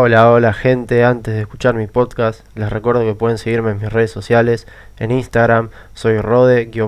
Hola, 0.00 0.30
hola 0.30 0.52
gente, 0.52 1.02
antes 1.02 1.34
de 1.34 1.40
escuchar 1.40 1.74
mi 1.74 1.88
podcast, 1.88 2.42
les 2.54 2.70
recuerdo 2.70 3.00
que 3.00 3.14
pueden 3.14 3.36
seguirme 3.36 3.72
en 3.72 3.80
mis 3.80 3.92
redes 3.92 4.12
sociales, 4.12 4.68
en 4.96 5.10
Instagram 5.10 5.70
soy 5.92 6.20
rode-mac-lean 6.20 6.84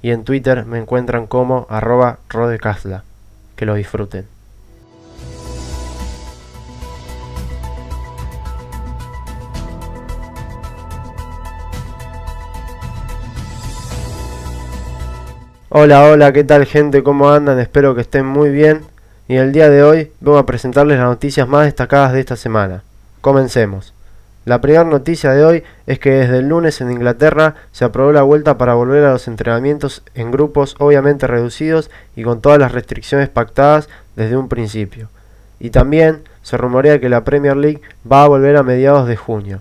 y 0.00 0.12
en 0.12 0.22
Twitter 0.22 0.64
me 0.64 0.78
encuentran 0.78 1.26
como 1.26 1.66
arroba 1.70 2.20
rodecasla. 2.28 3.02
Que 3.56 3.66
lo 3.66 3.74
disfruten. 3.74 4.28
Hola, 15.68 16.04
hola, 16.04 16.32
¿qué 16.32 16.44
tal 16.44 16.64
gente? 16.64 17.02
¿Cómo 17.02 17.28
andan? 17.28 17.58
Espero 17.58 17.96
que 17.96 18.02
estén 18.02 18.24
muy 18.24 18.50
bien 18.50 18.82
y 19.28 19.36
el 19.36 19.52
día 19.52 19.68
de 19.68 19.82
hoy 19.82 20.10
vengo 20.20 20.38
a 20.38 20.46
presentarles 20.46 20.98
las 20.98 21.06
noticias 21.06 21.46
más 21.46 21.66
destacadas 21.66 22.14
de 22.14 22.20
esta 22.20 22.34
semana. 22.34 22.82
Comencemos. 23.20 23.92
La 24.46 24.62
primera 24.62 24.84
noticia 24.84 25.32
de 25.32 25.44
hoy 25.44 25.64
es 25.86 25.98
que 25.98 26.10
desde 26.10 26.38
el 26.38 26.48
lunes 26.48 26.80
en 26.80 26.90
Inglaterra 26.90 27.54
se 27.70 27.84
aprobó 27.84 28.10
la 28.10 28.22
vuelta 28.22 28.56
para 28.56 28.72
volver 28.72 29.04
a 29.04 29.12
los 29.12 29.28
entrenamientos 29.28 30.02
en 30.14 30.30
grupos 30.30 30.76
obviamente 30.78 31.26
reducidos 31.26 31.90
y 32.16 32.22
con 32.22 32.40
todas 32.40 32.58
las 32.58 32.72
restricciones 32.72 33.28
pactadas 33.28 33.90
desde 34.16 34.38
un 34.38 34.48
principio. 34.48 35.10
Y 35.60 35.70
también 35.70 36.22
se 36.40 36.56
rumorea 36.56 36.98
que 36.98 37.10
la 37.10 37.24
Premier 37.24 37.58
League 37.58 37.82
va 38.10 38.24
a 38.24 38.28
volver 38.28 38.56
a 38.56 38.62
mediados 38.62 39.06
de 39.06 39.16
junio. 39.16 39.60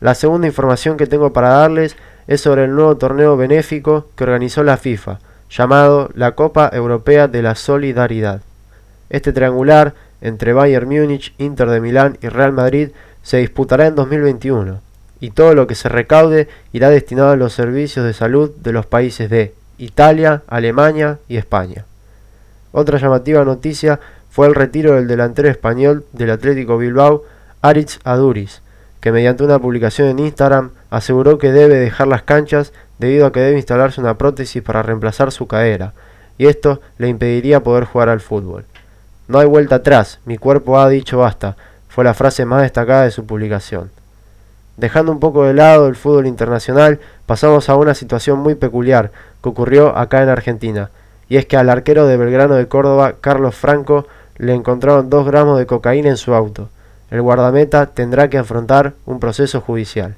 La 0.00 0.16
segunda 0.16 0.48
información 0.48 0.96
que 0.96 1.06
tengo 1.06 1.32
para 1.32 1.50
darles 1.50 1.96
es 2.26 2.40
sobre 2.40 2.64
el 2.64 2.74
nuevo 2.74 2.96
torneo 2.96 3.36
benéfico 3.36 4.08
que 4.16 4.24
organizó 4.24 4.64
la 4.64 4.76
FIFA, 4.76 5.20
llamado 5.48 6.10
la 6.14 6.32
Copa 6.32 6.68
Europea 6.72 7.28
de 7.28 7.42
la 7.42 7.54
Solidaridad. 7.54 8.42
Este 9.12 9.34
triangular 9.34 9.92
entre 10.22 10.54
Bayern 10.54 10.88
Múnich, 10.88 11.34
Inter 11.36 11.68
de 11.68 11.82
Milán 11.82 12.16
y 12.22 12.28
Real 12.28 12.52
Madrid 12.52 12.92
se 13.22 13.36
disputará 13.36 13.86
en 13.86 13.94
2021 13.94 14.80
y 15.20 15.30
todo 15.32 15.54
lo 15.54 15.66
que 15.66 15.74
se 15.74 15.90
recaude 15.90 16.48
irá 16.72 16.88
destinado 16.88 17.28
a 17.28 17.36
los 17.36 17.52
servicios 17.52 18.06
de 18.06 18.14
salud 18.14 18.50
de 18.56 18.72
los 18.72 18.86
países 18.86 19.28
de 19.28 19.54
Italia, 19.76 20.42
Alemania 20.46 21.18
y 21.28 21.36
España. 21.36 21.84
Otra 22.72 22.98
llamativa 22.98 23.44
noticia 23.44 24.00
fue 24.30 24.46
el 24.46 24.54
retiro 24.54 24.94
del 24.94 25.06
delantero 25.06 25.50
español 25.50 26.06
del 26.12 26.30
Atlético 26.30 26.78
Bilbao, 26.78 27.22
Aritz 27.60 27.98
Aduriz, 28.04 28.62
que 29.00 29.12
mediante 29.12 29.44
una 29.44 29.58
publicación 29.58 30.08
en 30.08 30.20
Instagram 30.20 30.70
aseguró 30.88 31.36
que 31.36 31.52
debe 31.52 31.74
dejar 31.74 32.08
las 32.08 32.22
canchas 32.22 32.72
debido 32.98 33.26
a 33.26 33.32
que 33.32 33.40
debe 33.40 33.58
instalarse 33.58 34.00
una 34.00 34.16
prótesis 34.16 34.62
para 34.62 34.82
reemplazar 34.82 35.32
su 35.32 35.46
cadera, 35.46 35.92
y 36.38 36.46
esto 36.46 36.80
le 36.96 37.08
impediría 37.08 37.60
poder 37.62 37.84
jugar 37.84 38.08
al 38.08 38.20
fútbol. 38.20 38.64
No 39.28 39.38
hay 39.38 39.46
vuelta 39.46 39.76
atrás, 39.76 40.18
mi 40.24 40.36
cuerpo 40.38 40.78
ha 40.78 40.88
dicho 40.88 41.18
basta, 41.18 41.56
fue 41.88 42.04
la 42.04 42.14
frase 42.14 42.44
más 42.44 42.62
destacada 42.62 43.04
de 43.04 43.10
su 43.10 43.24
publicación. 43.24 43.90
Dejando 44.76 45.12
un 45.12 45.20
poco 45.20 45.44
de 45.44 45.54
lado 45.54 45.86
el 45.86 45.96
fútbol 45.96 46.26
internacional, 46.26 46.98
pasamos 47.26 47.68
a 47.68 47.76
una 47.76 47.94
situación 47.94 48.38
muy 48.38 48.54
peculiar 48.54 49.12
que 49.42 49.48
ocurrió 49.48 49.96
acá 49.96 50.22
en 50.22 50.28
Argentina, 50.28 50.90
y 51.28 51.36
es 51.36 51.46
que 51.46 51.56
al 51.56 51.70
arquero 51.70 52.06
de 52.06 52.16
Belgrano 52.16 52.54
de 52.54 52.68
Córdoba, 52.68 53.14
Carlos 53.20 53.54
Franco, 53.54 54.06
le 54.38 54.54
encontraron 54.54 55.08
2 55.08 55.26
gramos 55.26 55.58
de 55.58 55.66
cocaína 55.66 56.08
en 56.08 56.16
su 56.16 56.34
auto. 56.34 56.68
El 57.10 57.22
guardameta 57.22 57.86
tendrá 57.86 58.28
que 58.28 58.38
afrontar 58.38 58.94
un 59.04 59.20
proceso 59.20 59.60
judicial. 59.60 60.16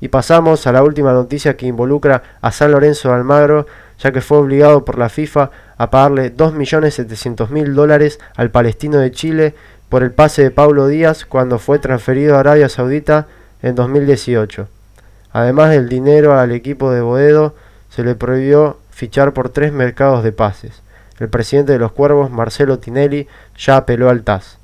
Y 0.00 0.08
pasamos 0.08 0.66
a 0.66 0.72
la 0.72 0.82
última 0.82 1.12
noticia 1.12 1.56
que 1.56 1.66
involucra 1.66 2.22
a 2.40 2.52
San 2.52 2.72
Lorenzo 2.72 3.08
de 3.08 3.14
Almagro, 3.14 3.66
ya 3.98 4.12
que 4.12 4.20
fue 4.20 4.38
obligado 4.38 4.84
por 4.84 4.98
la 4.98 5.08
FIFA 5.08 5.50
a 5.82 5.90
pagarle 5.90 6.32
2.700.000 6.32 7.74
dólares 7.74 8.20
al 8.36 8.52
palestino 8.52 8.98
de 8.98 9.10
Chile 9.10 9.54
por 9.88 10.04
el 10.04 10.12
pase 10.12 10.44
de 10.44 10.52
Paulo 10.52 10.86
Díaz 10.86 11.24
cuando 11.24 11.58
fue 11.58 11.80
transferido 11.80 12.36
a 12.36 12.40
Arabia 12.40 12.68
Saudita 12.68 13.26
en 13.62 13.74
2018. 13.74 14.68
Además 15.32 15.70
del 15.70 15.88
dinero 15.88 16.38
al 16.38 16.52
equipo 16.52 16.92
de 16.92 17.00
Boedo, 17.00 17.56
se 17.90 18.04
le 18.04 18.14
prohibió 18.14 18.78
fichar 18.90 19.32
por 19.32 19.48
tres 19.48 19.72
mercados 19.72 20.22
de 20.22 20.30
pases. 20.30 20.82
El 21.18 21.28
presidente 21.28 21.72
de 21.72 21.80
los 21.80 21.90
Cuervos, 21.90 22.30
Marcelo 22.30 22.78
Tinelli, 22.78 23.26
ya 23.58 23.76
apeló 23.76 24.08
al 24.08 24.22
TAS. 24.22 24.58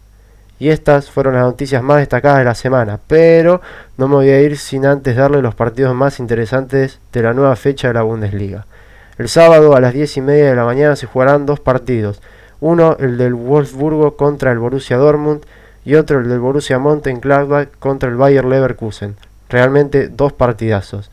Y 0.60 0.68
estas 0.68 1.10
fueron 1.10 1.34
las 1.34 1.42
noticias 1.42 1.82
más 1.82 1.98
destacadas 1.98 2.38
de 2.38 2.44
la 2.44 2.54
semana, 2.54 3.00
pero 3.08 3.60
no 3.96 4.06
me 4.06 4.14
voy 4.14 4.28
a 4.28 4.40
ir 4.40 4.56
sin 4.56 4.86
antes 4.86 5.16
darle 5.16 5.42
los 5.42 5.56
partidos 5.56 5.96
más 5.96 6.20
interesantes 6.20 7.00
de 7.12 7.22
la 7.22 7.34
nueva 7.34 7.56
fecha 7.56 7.88
de 7.88 7.94
la 7.94 8.02
Bundesliga. 8.02 8.66
El 9.18 9.28
sábado 9.28 9.74
a 9.74 9.80
las 9.80 9.92
10 9.92 10.16
y 10.16 10.20
media 10.20 10.50
de 10.50 10.56
la 10.56 10.64
mañana 10.64 10.96
se 10.96 11.06
jugarán 11.06 11.44
dos 11.44 11.60
partidos, 11.60 12.22
uno 12.60 12.96
el 12.98 13.18
del 13.18 13.34
Wolfsburgo 13.34 14.16
contra 14.16 14.52
el 14.52 14.58
Borussia 14.58 14.96
Dortmund 14.96 15.42
y 15.84 15.94
otro 15.96 16.20
el 16.20 16.28
del 16.28 16.40
Borussia 16.40 16.78
Mönchengladbach 16.78 17.68
contra 17.78 18.08
el 18.08 18.16
Bayer 18.16 18.44
Leverkusen. 18.44 19.16
Realmente 19.48 20.08
dos 20.08 20.32
partidazos. 20.32 21.10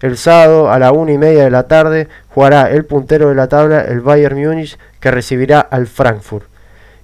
El 0.00 0.16
sábado 0.16 0.70
a 0.70 0.78
la 0.78 0.92
una 0.92 1.12
y 1.12 1.18
media 1.18 1.44
de 1.44 1.50
la 1.50 1.68
tarde 1.68 2.08
jugará 2.34 2.70
el 2.70 2.84
puntero 2.84 3.28
de 3.28 3.34
la 3.34 3.48
tabla, 3.48 3.82
el 3.82 4.00
Bayern 4.00 4.38
Múnich, 4.38 4.78
que 5.00 5.10
recibirá 5.10 5.60
al 5.60 5.86
Frankfurt 5.86 6.50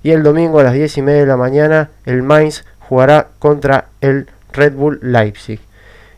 y 0.07 0.13
el 0.13 0.23
domingo 0.23 0.61
a 0.61 0.63
las 0.63 0.75
10 0.75 0.99
y 0.99 1.03
media 1.03 1.21
de 1.23 1.27
la 1.27 1.37
mañana 1.37 1.91
el 2.05 2.23
Mainz 2.23 2.65
jugará 2.79 3.27
contra 3.41 3.87
el 4.01 4.29
Red 4.53 4.75
Bull 4.75 5.01
Leipzig. 5.03 5.59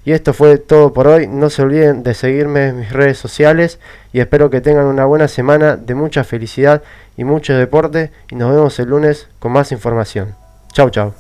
Y 0.09 0.13
esto 0.13 0.33
fue 0.33 0.57
todo 0.57 0.95
por 0.95 1.07
hoy. 1.07 1.27
No 1.27 1.51
se 1.51 1.61
olviden 1.61 2.03
de 2.03 2.15
seguirme 2.15 2.69
en 2.69 2.79
mis 2.79 2.91
redes 2.91 3.19
sociales 3.19 3.79
y 4.11 4.21
espero 4.21 4.49
que 4.49 4.63
tengan 4.63 4.87
una 4.87 5.05
buena 5.05 5.29
semana 5.29 5.77
de 5.77 5.95
mucha 5.95 6.25
felicidad 6.25 6.83
y 7.19 7.25
mucho 7.25 7.53
deporte 7.53 8.11
y 8.31 8.37
nos 8.37 8.51
vemos 8.51 8.79
el 8.79 8.89
lunes 8.89 9.29
con 9.39 9.53
más 9.53 9.71
información. 9.71 10.35
Chau 10.73 10.89
chau. 10.89 11.13